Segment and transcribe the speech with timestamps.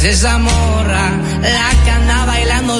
[0.00, 1.10] es esa morra
[1.42, 2.78] la cana bailando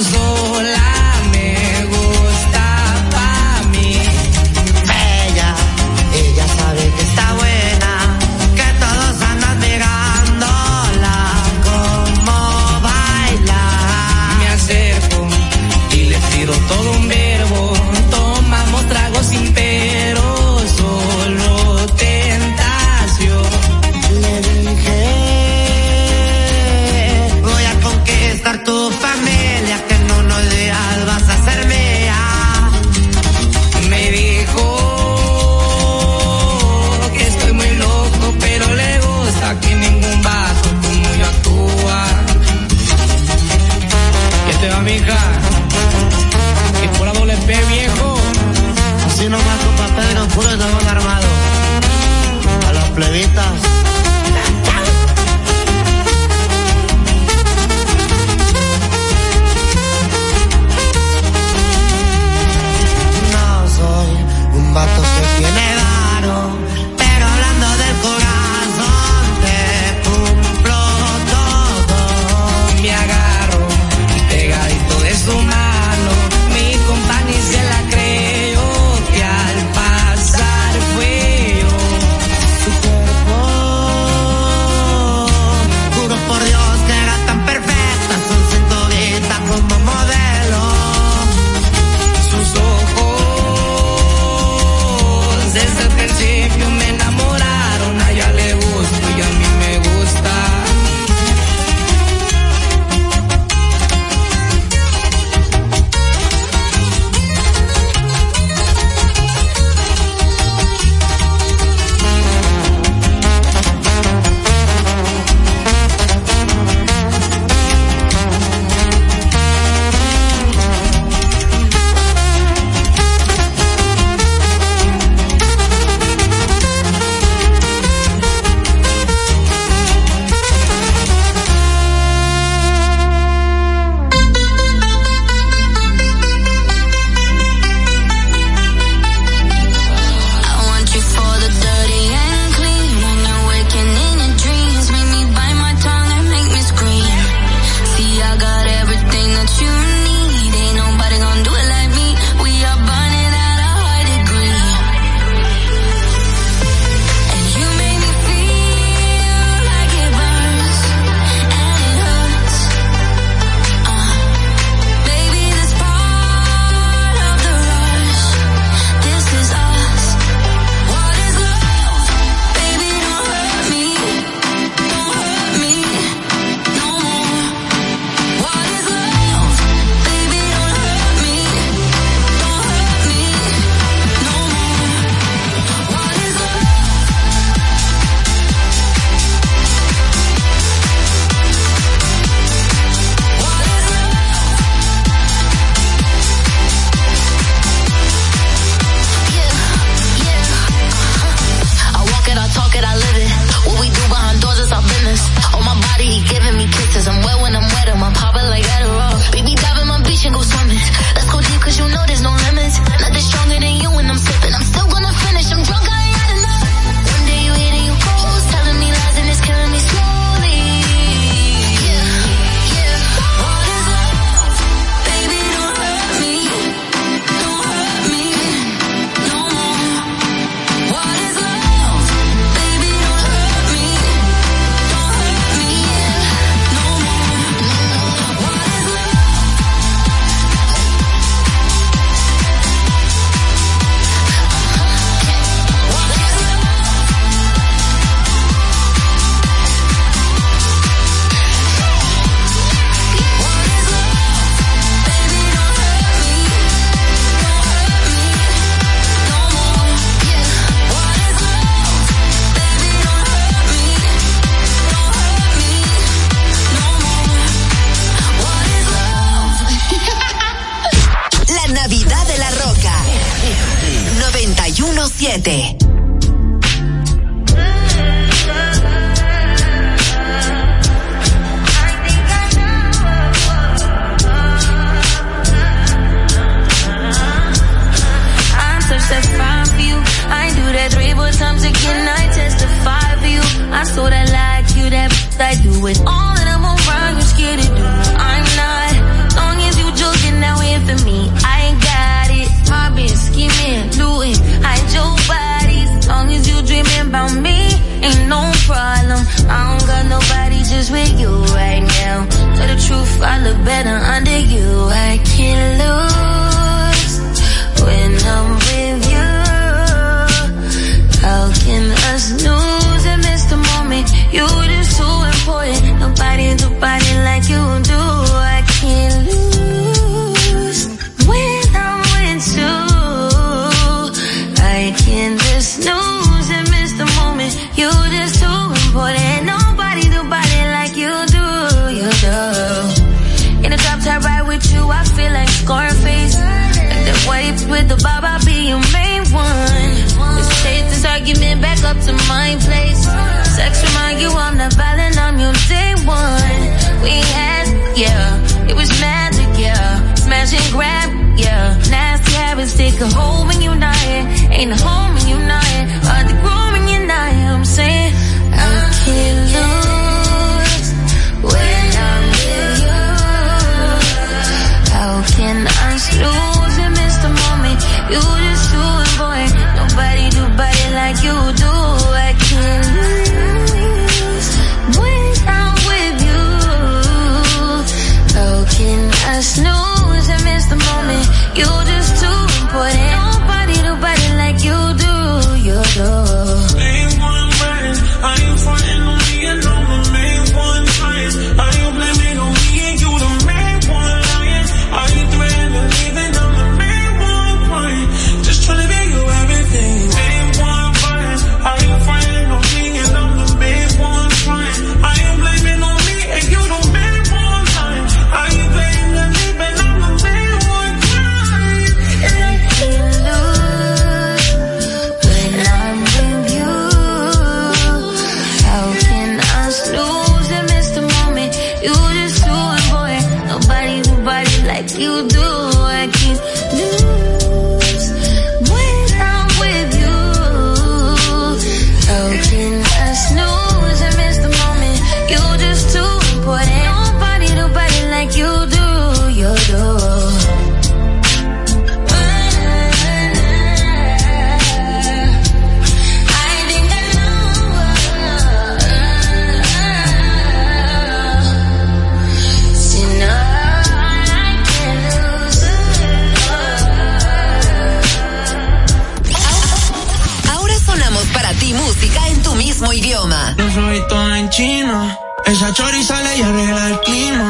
[475.51, 477.50] Esa choriza le y arregla el clima.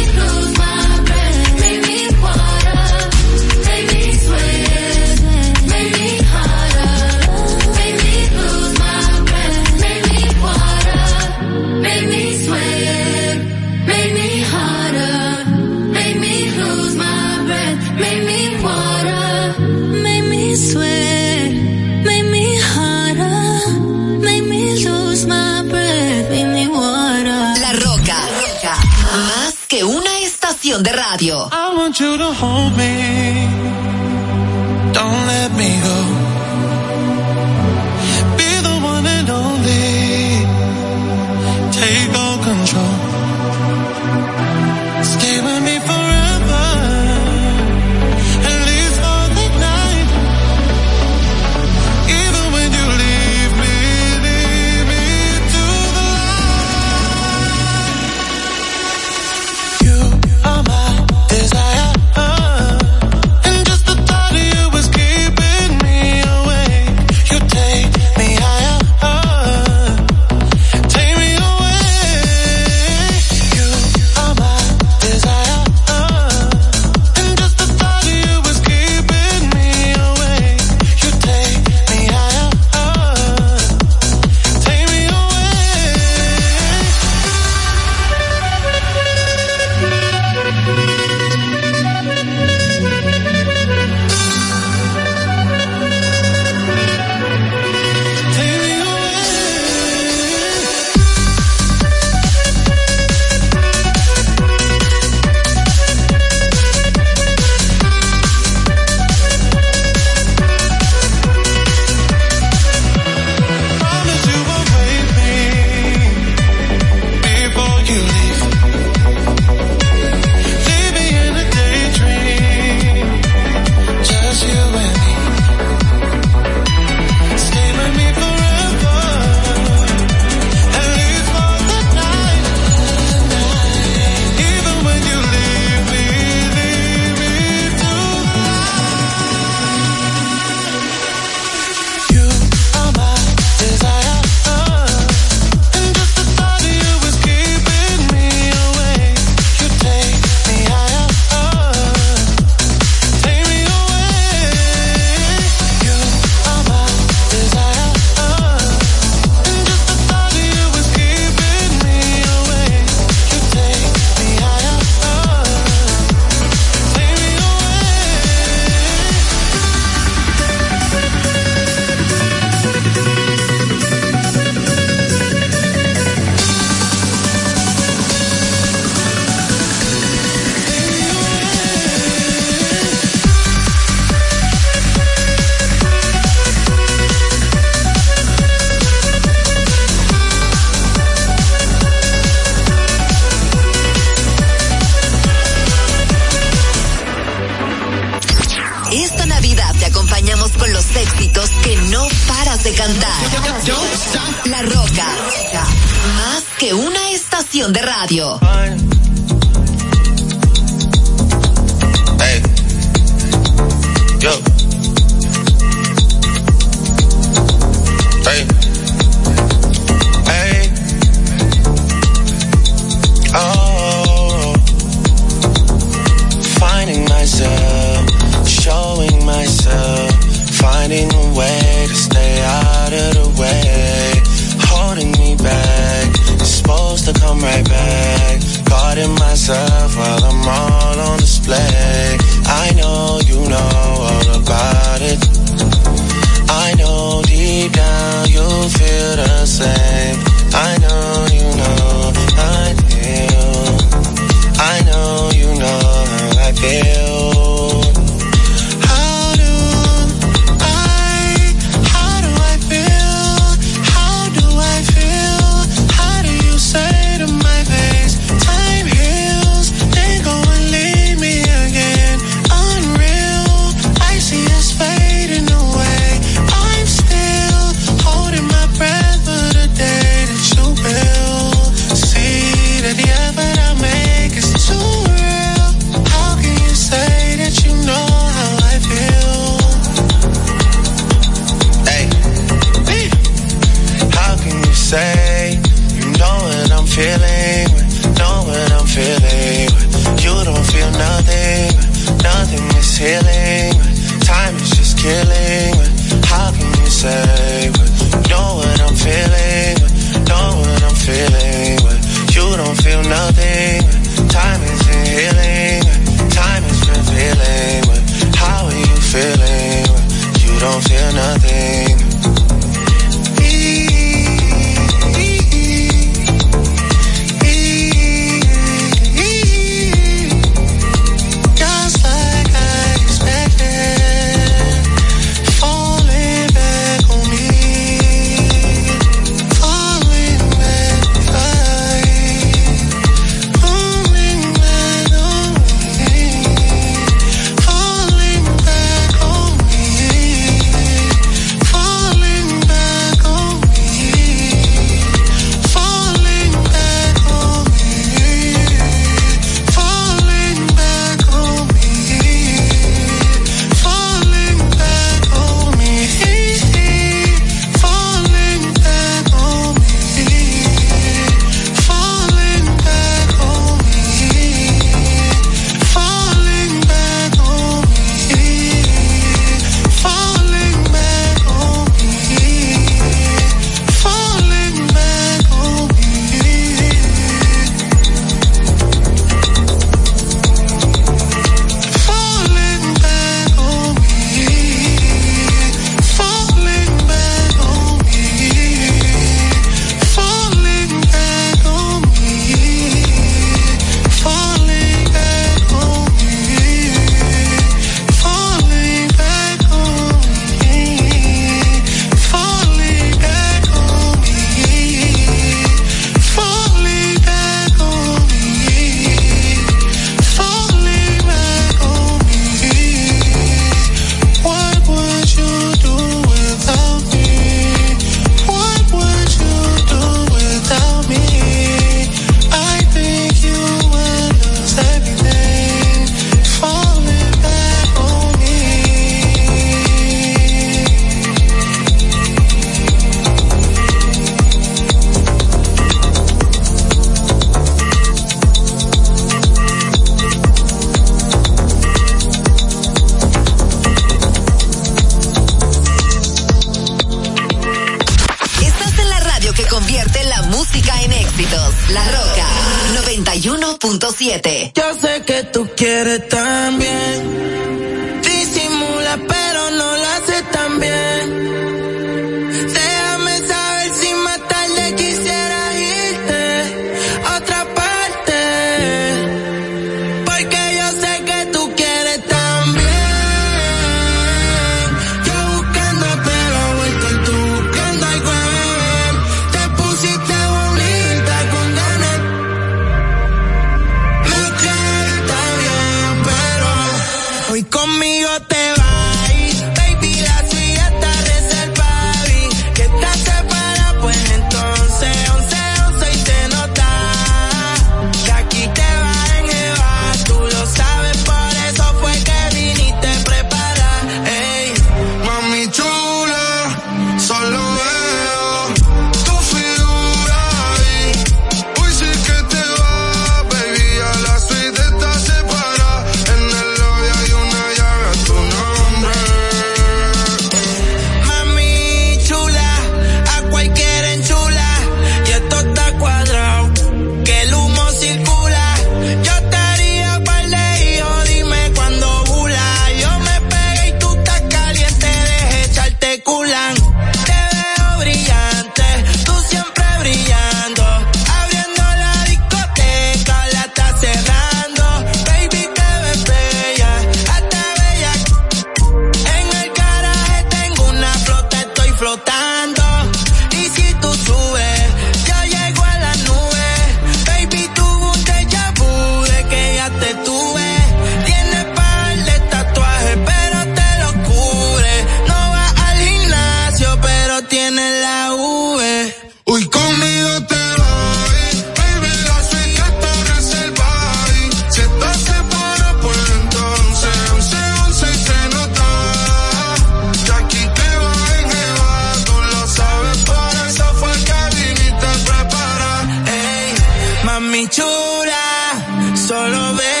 [597.49, 600.00] mi chula, solo ve.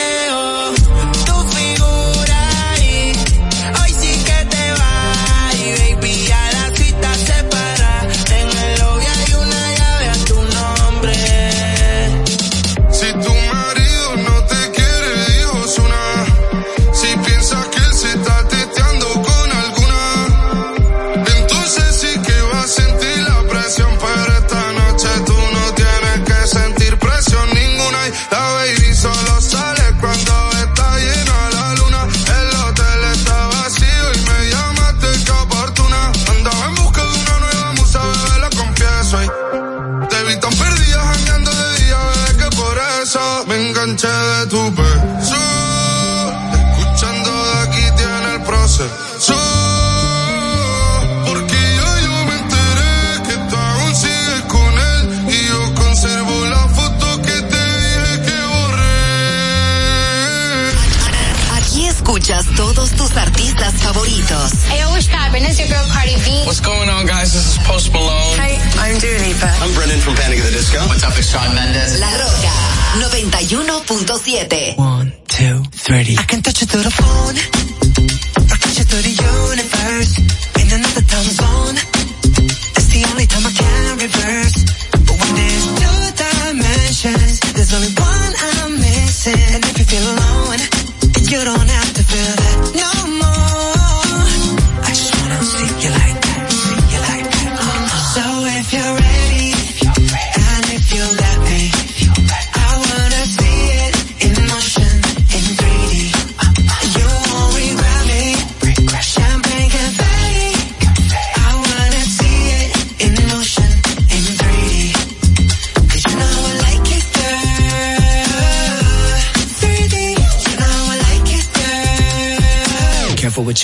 [66.51, 67.31] What's going on, guys?
[67.31, 68.37] This is Post Malone.
[68.37, 69.47] Hey, I'm Dua Lipa.
[69.63, 70.79] I'm Brendan from Panic at the Disco.
[70.85, 71.97] What's up, it's Shawn Mendes.
[72.01, 74.77] La Roca, 91.7.
[74.77, 76.17] One, two, three.
[76.19, 77.60] I can touch it through the phone.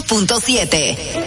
[0.00, 1.25] 101.7.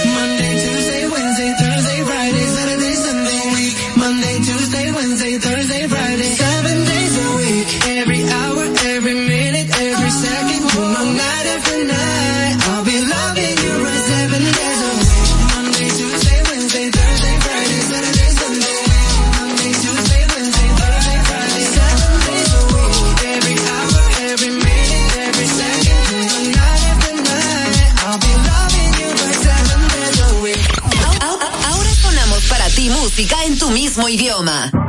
[33.91, 34.80] mismo idioma.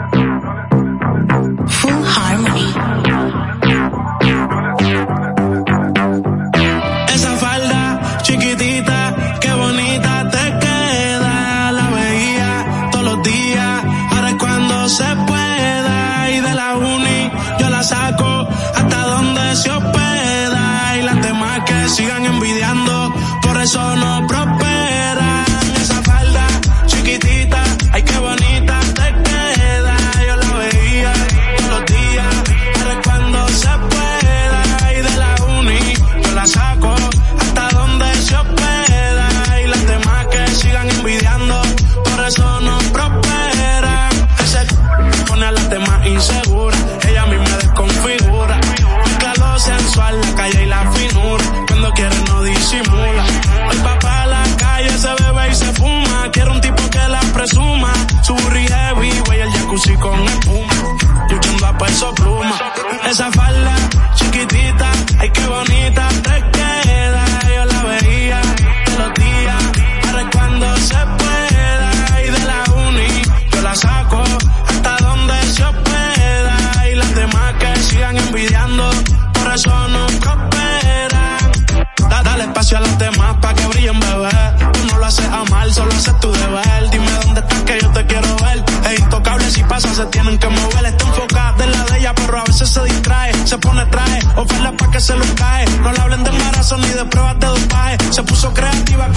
[95.03, 95.64] se cae.
[95.82, 97.96] No le hablen de embarazo ni de pruebas de dopaje.
[98.11, 99.09] Se puso creativa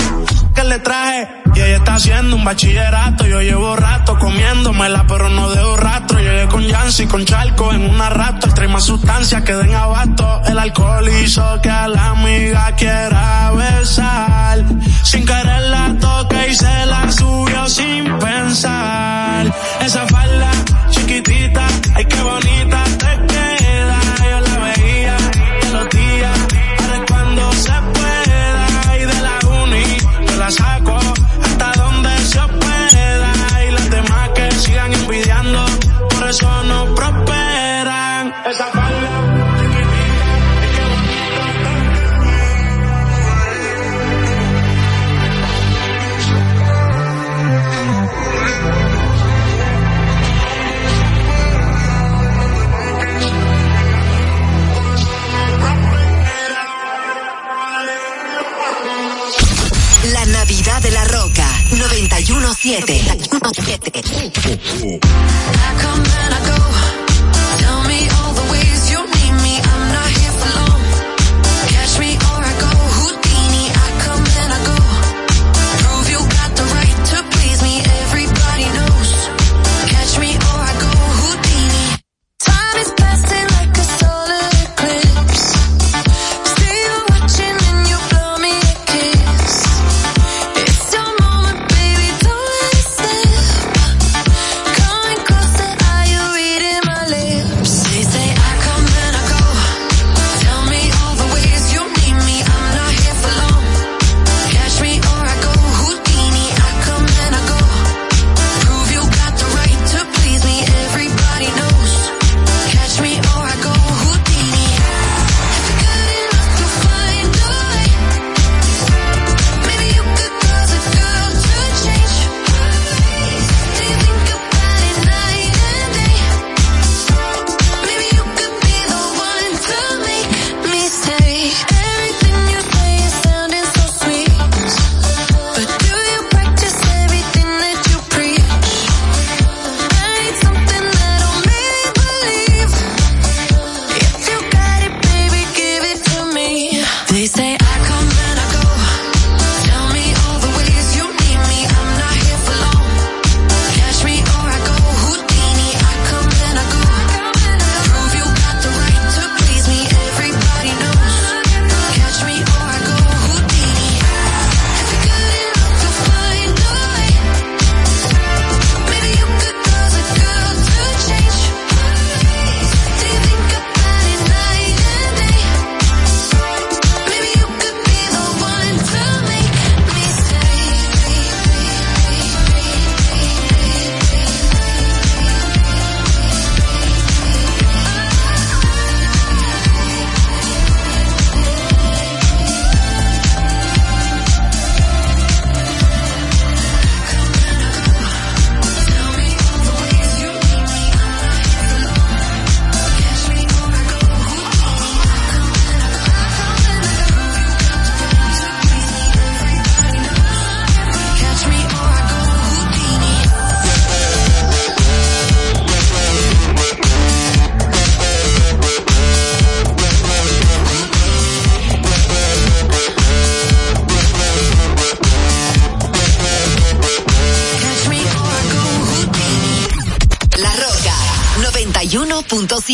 [0.56, 1.28] que le traje.
[1.54, 3.26] Y ella está haciendo un bachillerato.
[3.28, 6.20] Yo llevo rato comiéndomela, pero no dejo rastro.
[6.20, 8.48] Llegué con Yancy, con Charco en una rato.
[8.48, 10.42] Extrema sustancia, sustancias que den abasto.
[10.48, 14.66] El alcohol hizo que a la amiga quiera besar.
[15.04, 19.54] Sin querer la toque y se la subió sin pensar.
[19.82, 20.08] Esa
[62.82, 63.82] go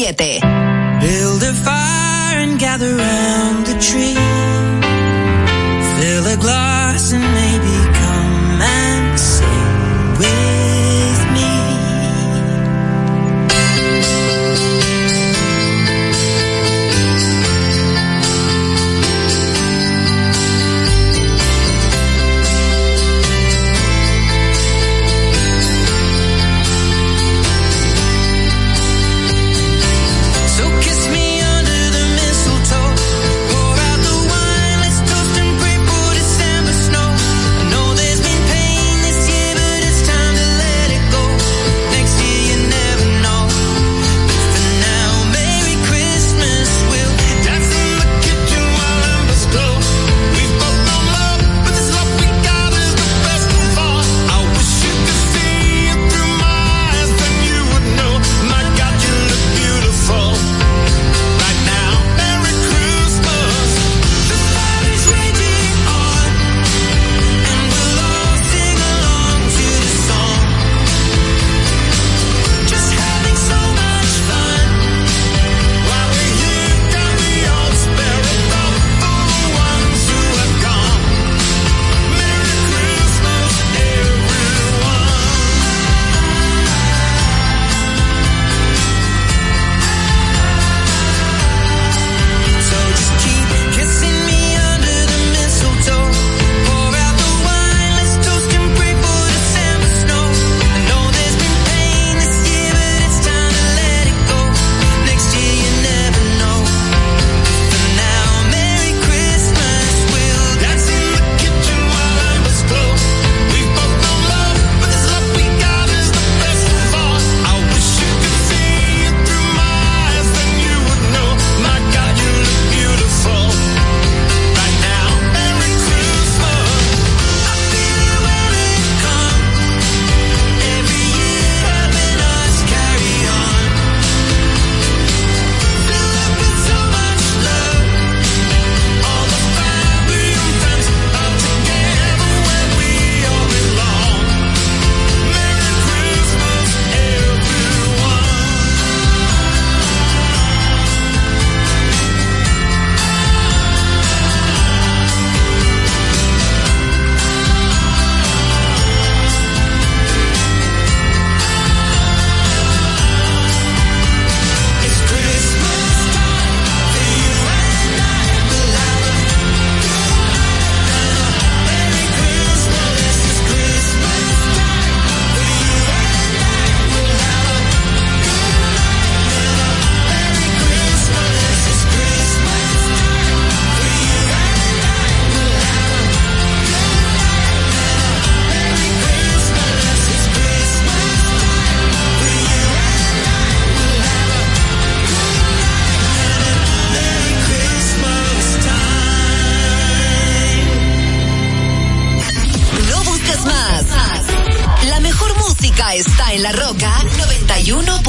[0.03, 3.20] Build a fire and gather out.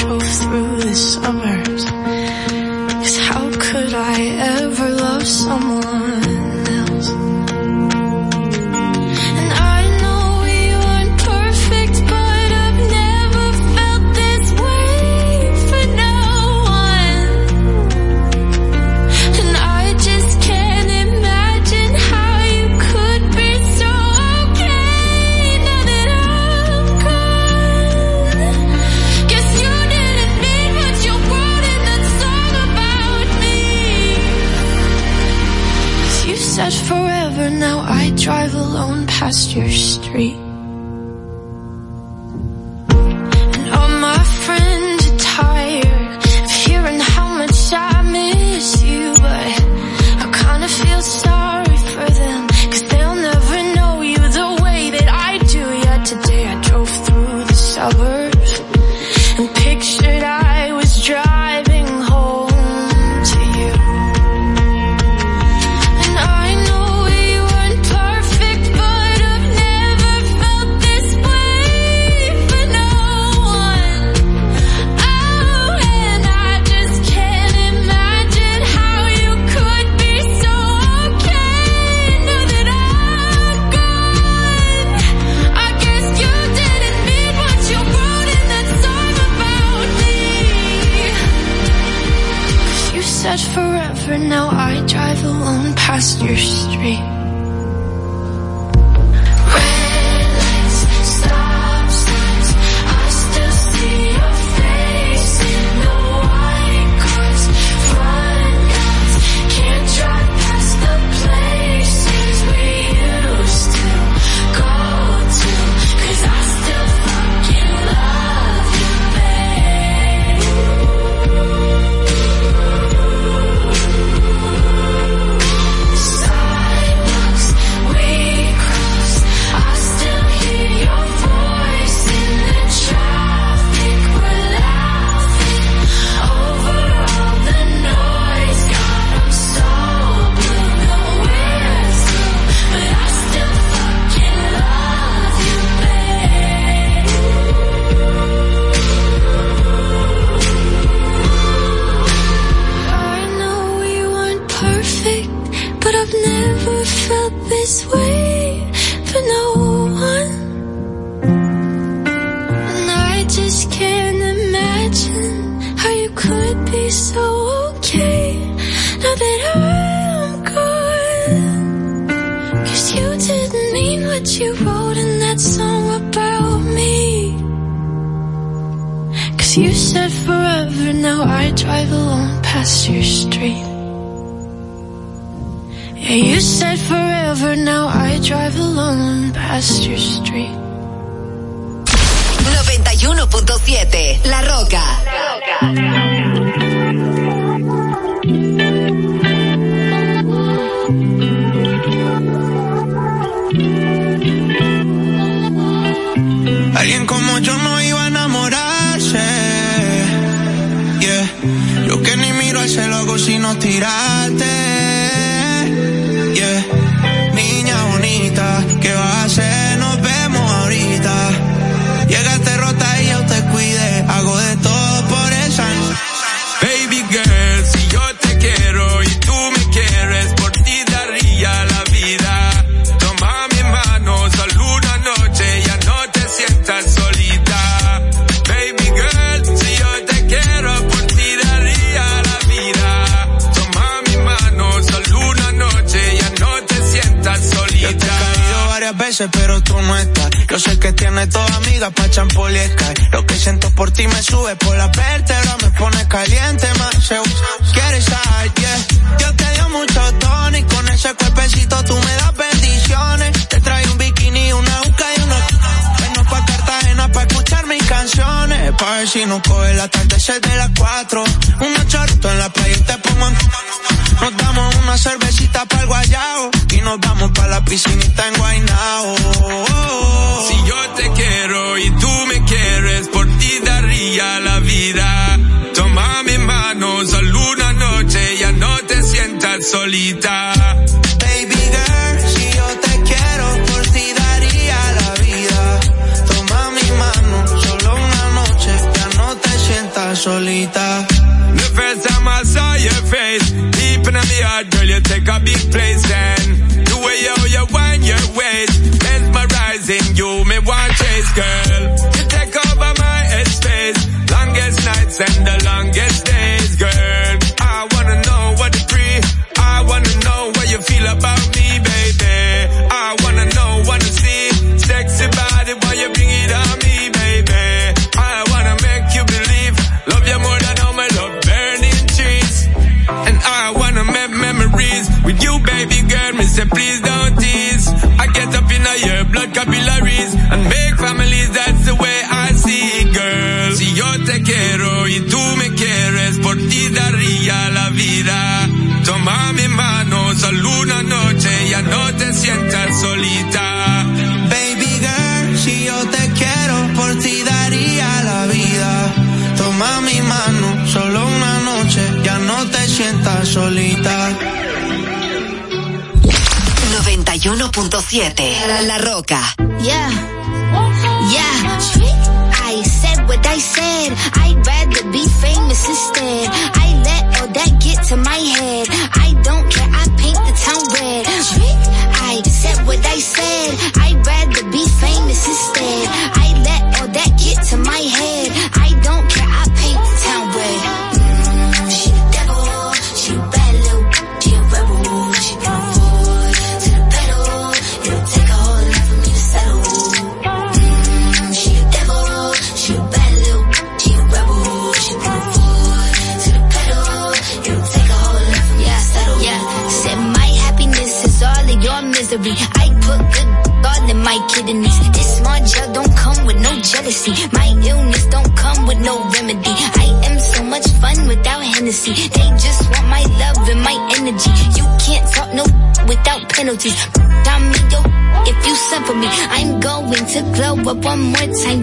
[0.00, 1.84] drove through the summers.
[2.92, 4.18] Cause how could I
[4.60, 5.87] ever love someone?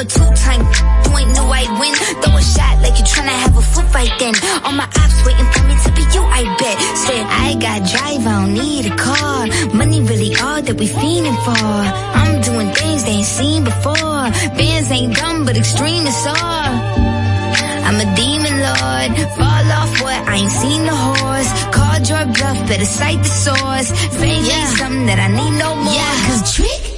[0.00, 1.92] I'm a two-time, you ain't know I win.
[2.22, 4.32] Throw a shot like you tryna have a foot fight then.
[4.62, 6.78] All my ops waiting for me to be you, I bet.
[7.04, 9.40] Said I got drive, I don't need a car.
[9.74, 11.60] Money really all that we fiending for.
[12.20, 14.22] I'm doing things they ain't seen before.
[14.60, 16.70] Bands ain't dumb, but extreme is all.
[17.90, 19.10] I'm a demon lord.
[19.34, 20.20] Fall off what?
[20.30, 21.50] I ain't seen the horse.
[21.74, 23.88] Called your bluff, better cite the source.
[24.20, 24.58] Fame yeah.
[24.62, 25.92] ain't something that I need no more.
[25.92, 26.97] Yeah, cause trick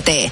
[0.00, 0.30] 7.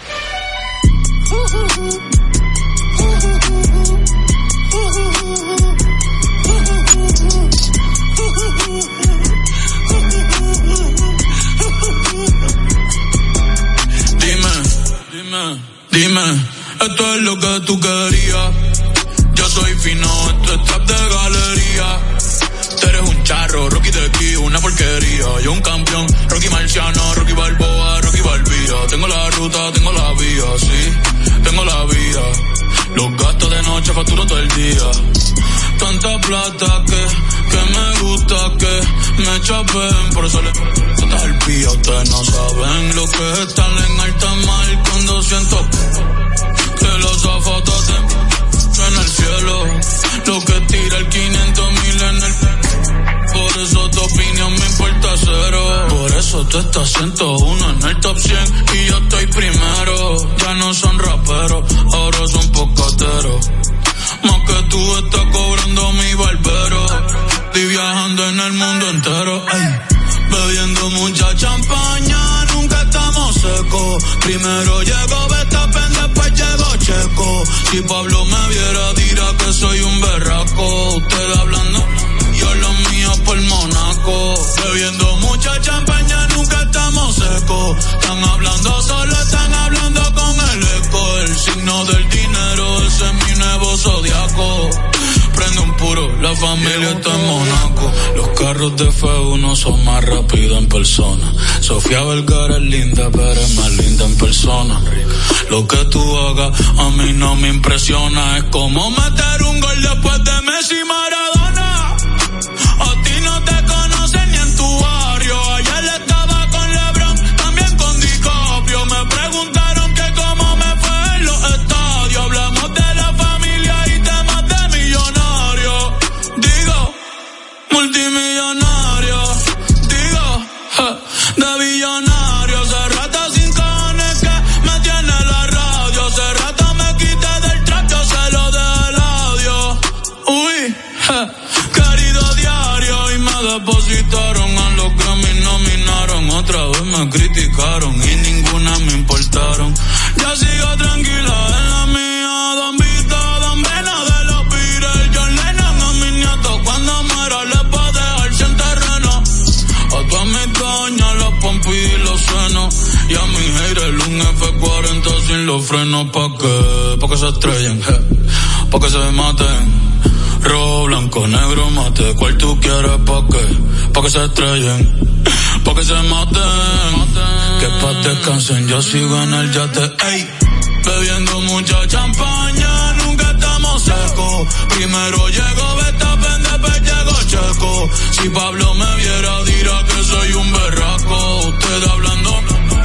[180.85, 184.47] Bebiendo mucha champaña, nunca estamos secos.
[184.69, 187.91] Primero llego beta, después llego Checo.
[188.11, 191.39] Si Pablo me viera dirá que soy un berraco.
[191.47, 192.31] Usted hablando,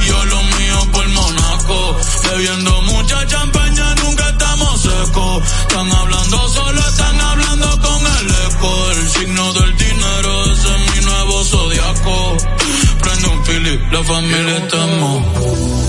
[0.06, 1.96] yo lo mío por Monaco.
[2.24, 5.44] Bebiendo mucha champaña, nunca estamos secos.
[5.68, 8.90] Están hablando solo, están hablando con el eco.
[8.92, 12.36] El signo del dinero, ese es mi nuevo zodiaco.
[13.02, 15.80] Prende un Philip, la familia estamos.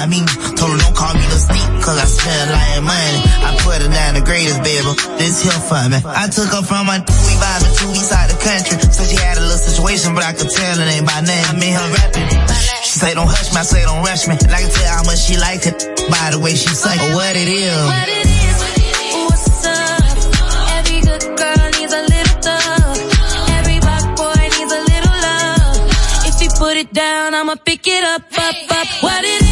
[0.00, 0.24] I mean,
[0.56, 3.20] told her don't call me no sneak, cause I spend of money.
[3.44, 4.80] I put her down the greatest, baby.
[5.20, 6.00] This here for me.
[6.00, 8.80] I took her from my we vibing to east side of the country.
[8.80, 11.44] Said she had a little situation, but I could tell it ain't by name.
[11.52, 12.32] I mean, her rapping.
[12.80, 14.40] She say don't hush me, I say don't rush me.
[14.40, 15.76] And I can tell how much she liked it
[16.08, 16.96] by the way she sang.
[16.96, 17.68] Like, what it is.
[17.92, 18.38] What it is.
[26.60, 28.86] put it down, I'ma pick it up, up, up.
[29.02, 29.49] What it is?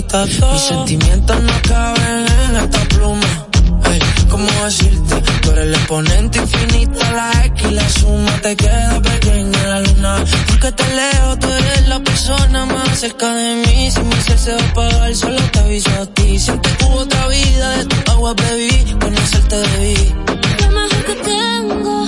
[0.00, 3.46] Mis sentimientos no caben en esta pluma.
[4.30, 5.20] ¿cómo decirte?
[5.42, 8.30] Tú eres el exponente infinito, la X y la suma.
[8.42, 10.24] Te queda pequeña la luna.
[10.48, 13.90] Porque te leo, tú eres la persona más cerca de mí.
[13.90, 16.38] Si mi ser se va a apagar, solo te aviso a ti.
[16.38, 20.14] Siento tu otra vida, de tu agua bebí, de debí.
[20.62, 22.06] Lo mejor que tengo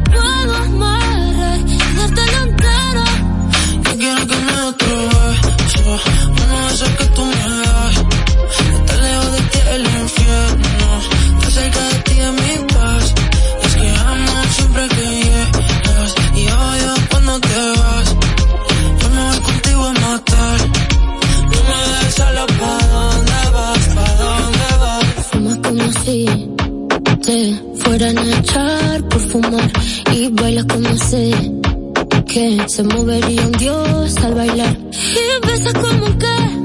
[28.38, 29.70] luchar por fumar
[30.12, 31.30] y baila como sé
[32.26, 36.57] que se movería un dios al bailar y besas como que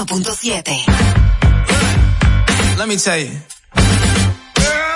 [0.00, 0.64] 101.7.
[2.80, 3.30] Let me tell you.
[3.76, 4.94] Girl,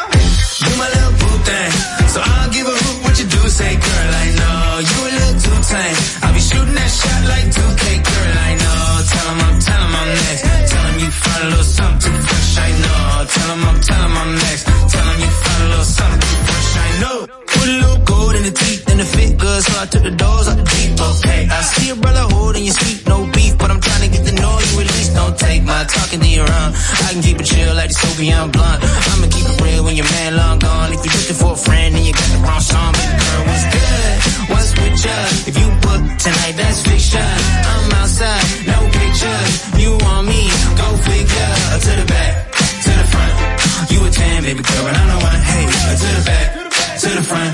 [0.64, 1.72] you my little poop thing.
[2.08, 4.08] So I'll give a hoot what you do say, girl.
[4.16, 4.56] I know
[4.88, 5.92] you a little too tame.
[6.24, 8.32] I'll be shooting that shot like 2K, girl.
[8.48, 8.80] I know.
[9.12, 10.40] Tell him em I'm, tell my em I'm next.
[10.72, 13.00] Tell him em you find a little something fresh, I know.
[13.34, 14.62] Tell him I'm, tell my I'm next.
[14.88, 17.16] Tell him you find a little something fresh, I know.
[17.52, 20.14] Put a little gold in the teeth and the fit good, so I took the
[20.16, 21.40] doors out the deep, okay.
[21.52, 22.13] I see a brother
[27.14, 28.78] can keep it chill like the Soviet I'm blunt.
[28.82, 30.90] I'ma keep it real when your man long gone.
[30.92, 33.64] If you're looking for a friend and you got the wrong song, baby girl, what's
[33.74, 34.16] good?
[34.50, 35.16] What's with ya?
[35.50, 37.22] If you book tonight, that's fiction.
[37.70, 39.48] I'm outside, no pictures.
[39.78, 40.42] You want me?
[40.80, 41.54] Go figure.
[41.86, 42.32] To the back,
[42.82, 43.34] to the front.
[43.94, 45.38] You a tan, baby girl, but I'm the one.
[45.54, 46.46] Hey, to the back,
[46.98, 47.50] to the front.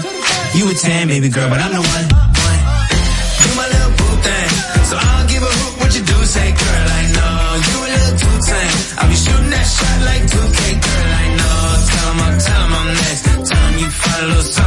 [0.56, 2.06] You a tan, baby girl, but I'm the one.
[2.16, 2.59] one
[14.28, 14.60] los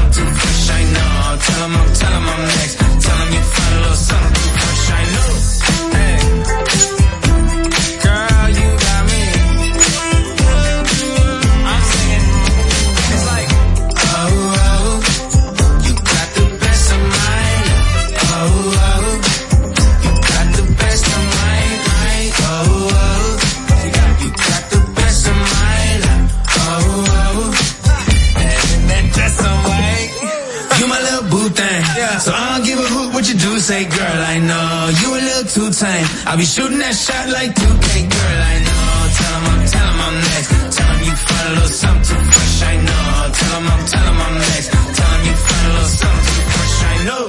[36.34, 38.94] I'll be shooting that shot like 2K, girl, I know.
[39.14, 40.50] Tell him I'm, tell him I'm next.
[40.74, 43.06] Tell him you find a little something too fresh, I know.
[43.38, 44.68] Tell him I'm, tell him I'm next.
[44.74, 47.22] Tell him you find a little something too fresh, I know.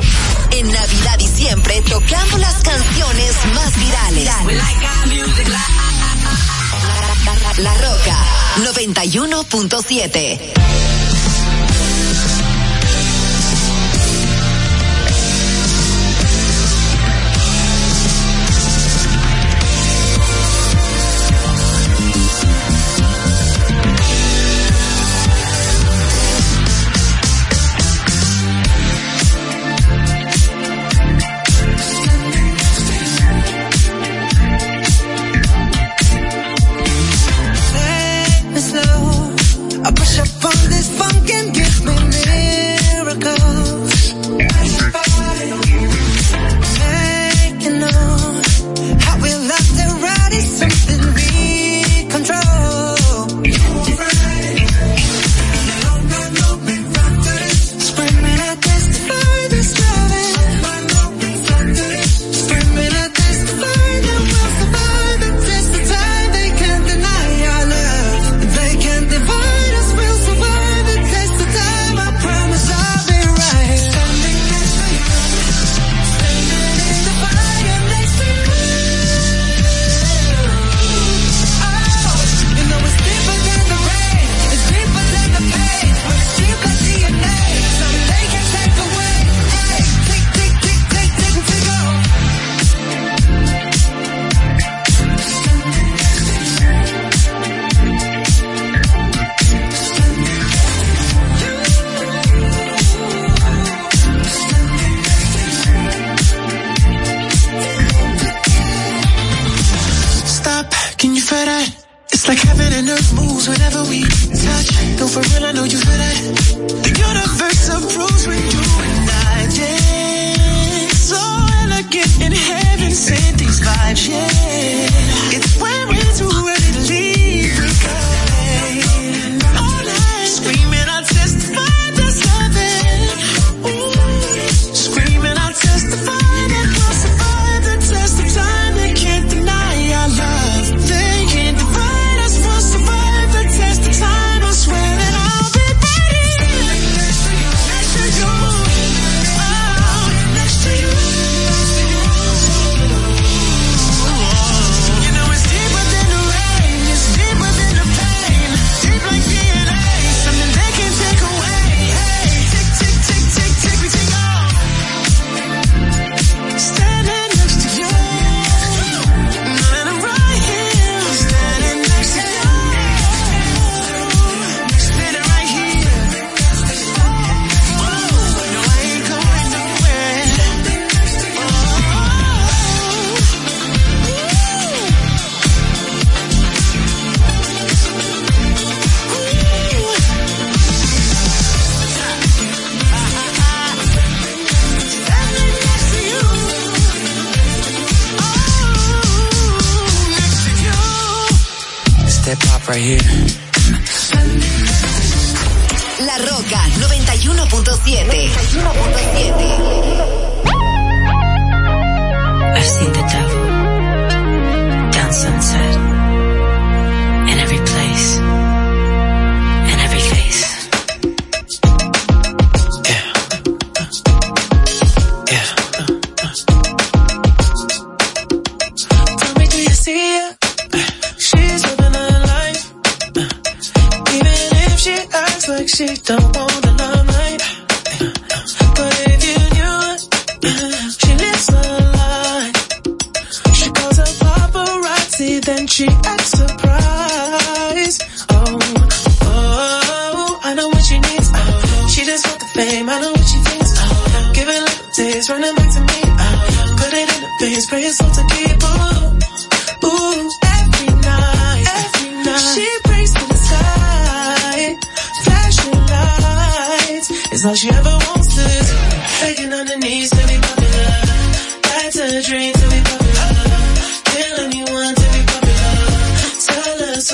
[0.57, 4.25] En Navidad y siempre tocamos las canciones más virales.
[7.61, 8.17] La Roca
[8.73, 10.64] 91.7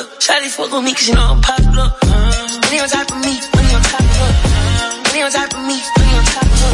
[0.00, 1.88] Look, Shawty fuck with me cause you know I'm popular.
[2.64, 4.32] Money on top of me, money on top of her.
[5.04, 6.72] Money on top of me, money on top of her.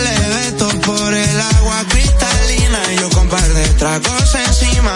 [0.04, 2.80] veto por el agua cristalina.
[2.94, 4.96] Y yo con par de tragos encima.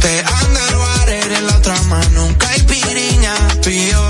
[0.00, 1.74] Te underwater en la otra
[2.14, 3.34] nunca hay piriña.
[3.64, 4.09] Pío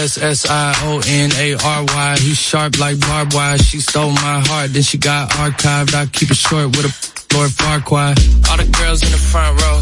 [0.00, 2.16] S S I O N A R Y.
[2.24, 3.58] He's sharp like barbed wire.
[3.58, 5.92] She stole my heart, then she got archived.
[5.92, 8.14] I keep it short with a Lord Farquhar.
[8.48, 9.76] All the girls in the front row.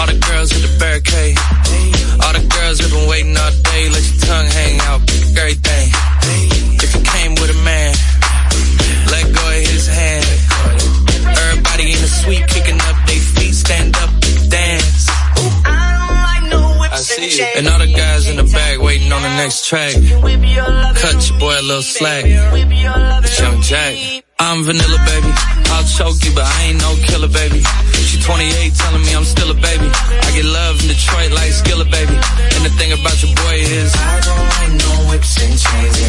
[0.00, 1.36] All the girls at the barricade.
[2.24, 3.84] All the girls have been waiting all day.
[3.92, 5.00] Let your tongue hang out.
[5.04, 5.86] Pick everything.
[6.80, 7.92] If you came with a man,
[9.12, 10.24] let go of his hand.
[11.28, 13.52] Everybody in the suite kicking up their feet.
[13.52, 14.10] Stand up,
[14.48, 15.08] dance.
[15.76, 17.44] I see you.
[17.56, 18.19] And all the guys
[19.10, 19.92] waiting on the next track.
[21.02, 22.24] Cut your boy a little slack.
[22.26, 24.24] It's Young Jack.
[24.38, 25.30] I'm vanilla, baby.
[25.70, 27.60] I'll choke you, but I ain't no killer, baby.
[28.08, 29.88] She 28, telling me I'm still a baby.
[29.92, 32.16] I get love in Detroit like Skilla, baby.
[32.56, 35.99] And the thing about your boy is, I don't like no whips and chains.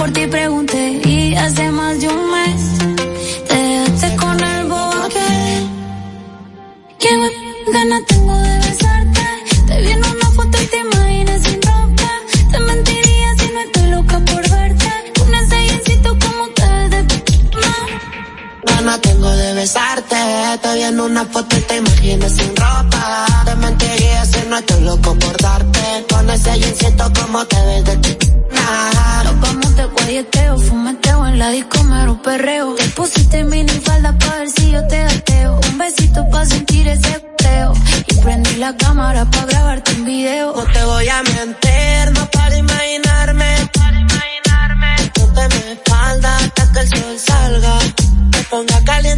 [0.00, 0.82] por ti pregunté
[1.14, 2.60] y hace más de un mes
[3.48, 5.02] te dejaste con el bobo
[7.02, 7.08] Qué
[7.74, 9.24] ganas tengo de besarte,
[9.68, 12.08] te vi en una foto y te imaginas sin ropa.
[12.52, 14.86] Te mentiría si no estoy loca por verte,
[15.20, 17.22] ese ensayoncito como te ves de
[18.72, 20.16] Ganas tengo de besarte,
[20.62, 23.02] te vi en una foto y te imaginas sin ropa.
[23.46, 27.96] Te mentiría si no estoy loca por darte, con ese jeansito como te ves de
[28.04, 28.09] ti
[30.58, 32.74] fumeteo en la disco mero perreo.
[32.74, 35.60] Te pusiste mini falda pa' ver si yo te gateo.
[35.70, 37.72] Un besito pa' sentir ese teo.
[38.08, 40.54] Y prendí la cámara pa' grabarte un video.
[40.56, 43.54] No te voy a mentir, no para imaginarme.
[43.72, 44.96] Para imaginarme.
[45.54, 47.78] mi espalda hasta que el sol salga.
[48.32, 49.09] Me ponga caliente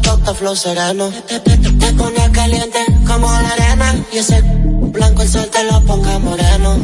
[0.00, 1.08] toca flow sereno.
[1.26, 3.94] Te, pones caliente como la arena.
[4.12, 6.78] Y ese blanco el sol te lo ponga moreno.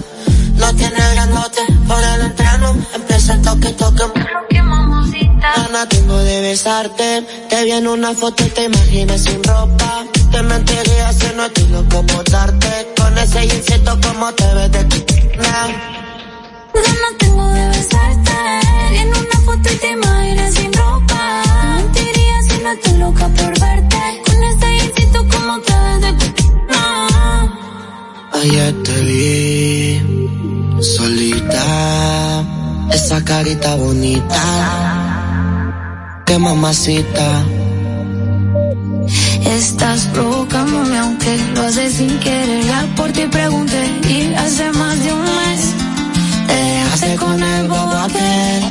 [0.56, 2.76] No tiene grandote por el entreno.
[2.94, 4.02] Empieza el toque, toque.
[5.42, 7.22] Ana, tengo de besarte.
[7.48, 10.04] Te vi en una foto y te imaginas sin ropa.
[10.30, 12.88] Te mentiría si no estoy loco por darte.
[12.96, 15.04] Con ese insecto como te ves de ti.
[16.72, 18.30] No tengo de besarte.
[18.92, 21.09] En una foto y te imaginas sin ropa
[22.72, 23.98] estoy loca por verte.
[24.26, 26.26] Con ese instinto como que desde que...
[28.32, 30.00] Ayer te vi
[30.82, 32.42] solita,
[32.92, 34.42] esa carita bonita.
[36.26, 37.44] Qué mamacita.
[39.44, 45.12] Estás provocándome aunque lo haces sin querer Ya por ti pregunté y hace más de
[45.12, 45.74] un mes
[46.46, 48.70] Te dejaste con el bobo aquel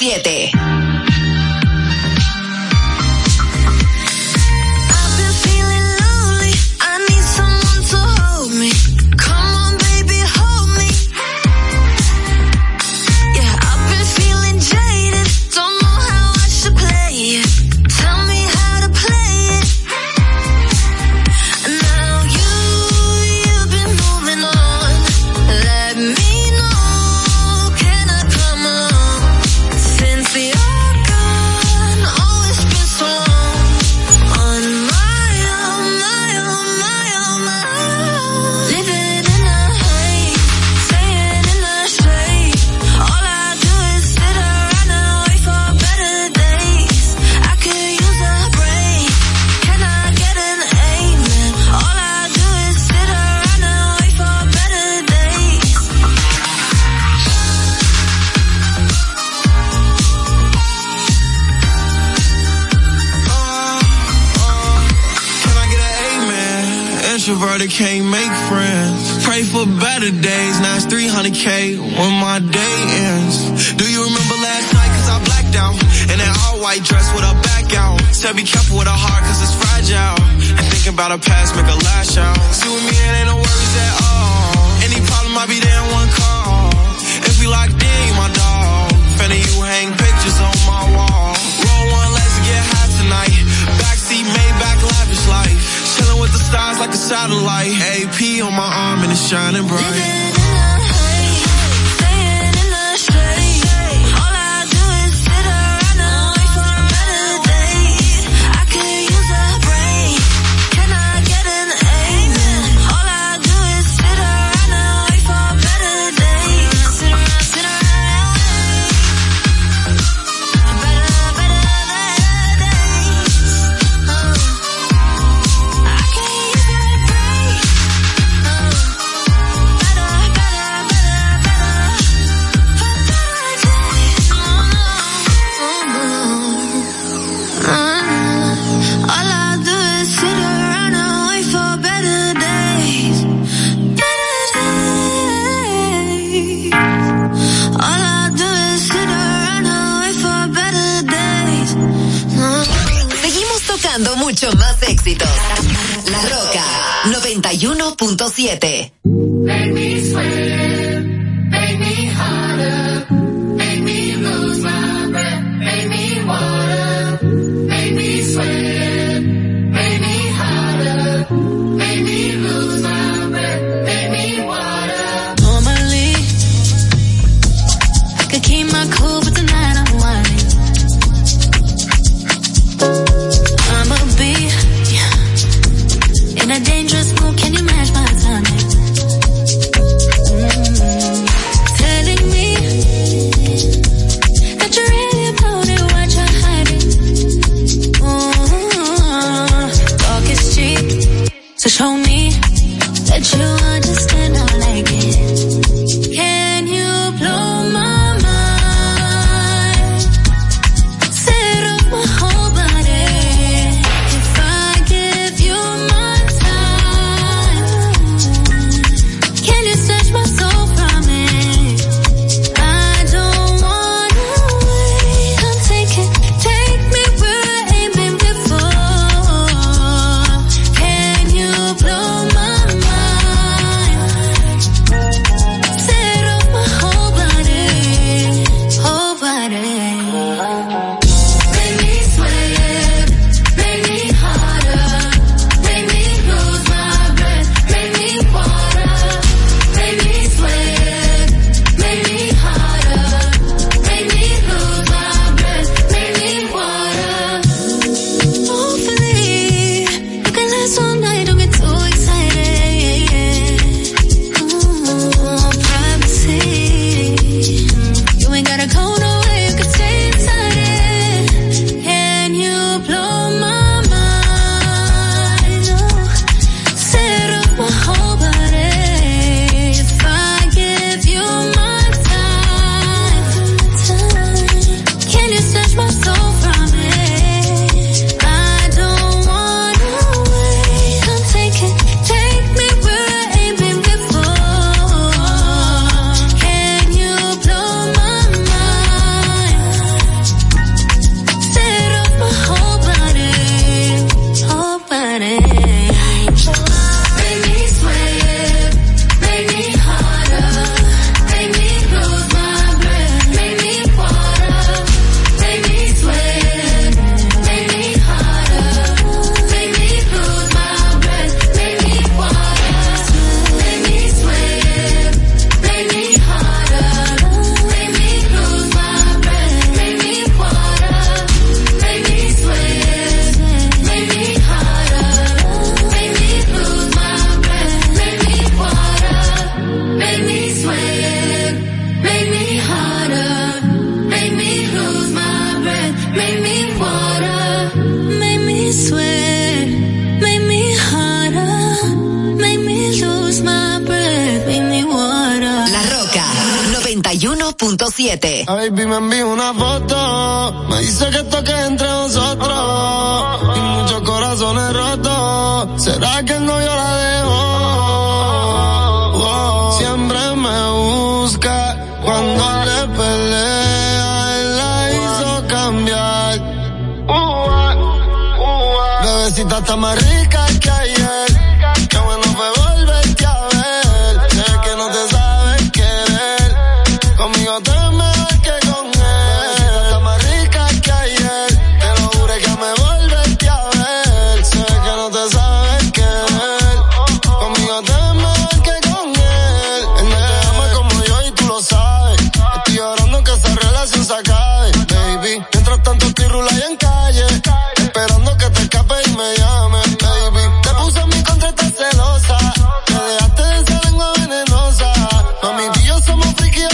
[0.00, 0.39] 7.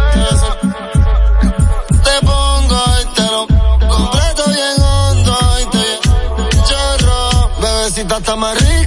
[2.03, 3.47] Te, pongo y te lo
[3.89, 7.49] completo bien hondo y te chorro.
[7.61, 8.84] Bebecita está más rica.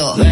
[0.00, 0.31] Radio.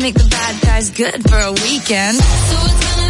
[0.00, 2.16] make the bad guys good for a weekend.
[2.16, 3.09] So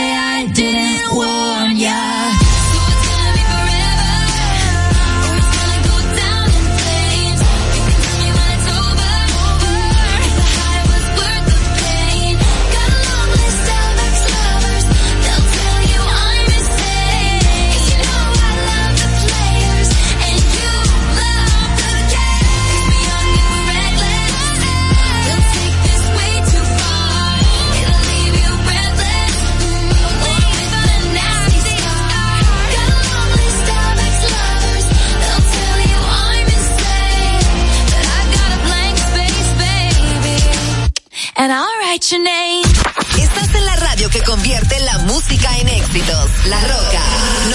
[42.01, 46.29] Estás en la radio que convierte la música en éxitos.
[46.47, 47.01] La Roca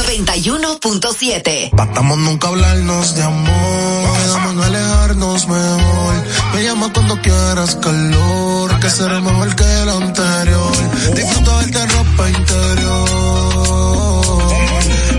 [0.07, 1.71] 91.7.
[1.73, 4.19] Batamos nunca hablarnos de amor.
[4.19, 6.15] Quedamos alejarnos mejor.
[6.55, 8.79] Me llama cuando quieras calor.
[8.81, 11.15] Que será mejor que el anterior.
[11.15, 13.13] Disfruta de ropa interior.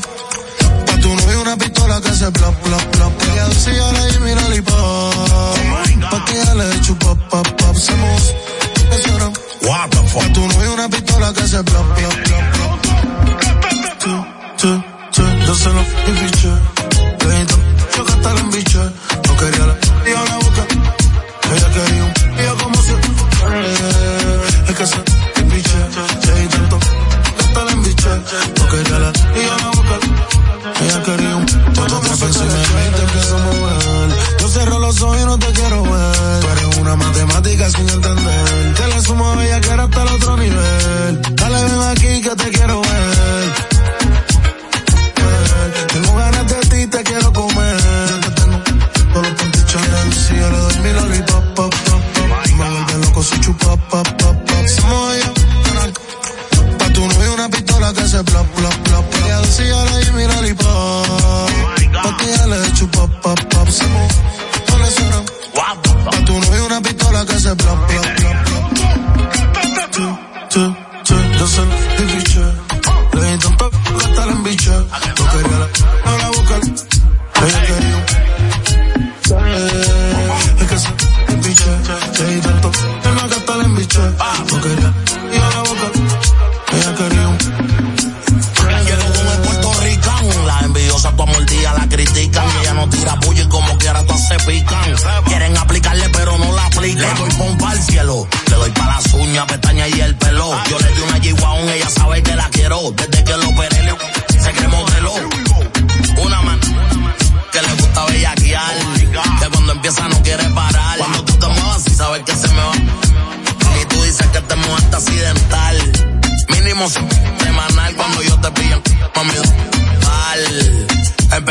[0.86, 4.46] Pa' tu novio una pistola que hace bla, bla, bla, Ella decía la y mira
[4.48, 5.10] el pa.
[6.10, 7.72] Pa' ti ya le chupa, pa, pa, pa.
[9.62, 10.26] What the fuck?
[10.26, 12.09] Pa' tu novio una pistola que hace bla, bla,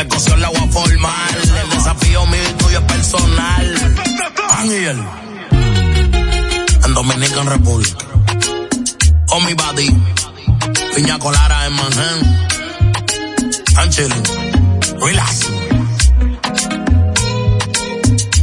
[0.08, 3.96] la el agua formal, El desafío mío y tuyo es personal.
[4.58, 5.02] Ángel.
[6.86, 7.96] En Dominican Republic.
[9.30, 9.90] On mi body.
[10.96, 12.48] Piña Colara en Manhattan.
[13.72, 13.86] I'm
[15.00, 15.46] Relax.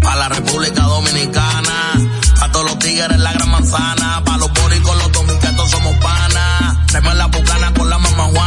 [0.01, 1.93] Pa' la República Dominicana.
[2.41, 4.23] a todos los tigres la gran manzana.
[4.23, 6.77] Pa' los bonitos los dominicanos somos panas.
[7.03, 8.46] me la bucana con la mamá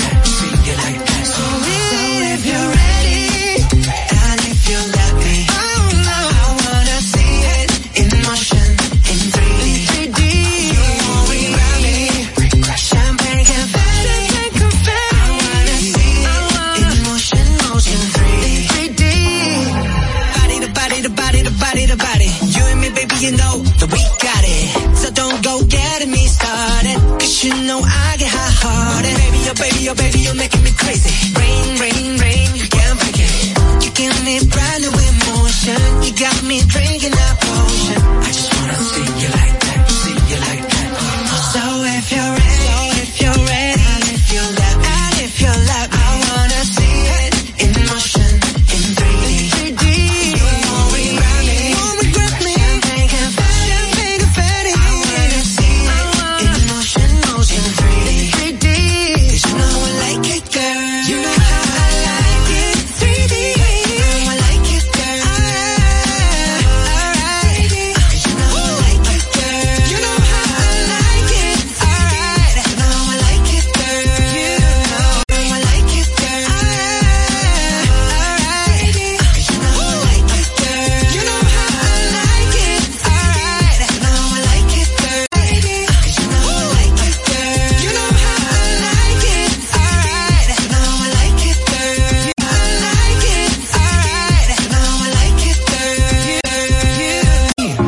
[0.75, 1.10] like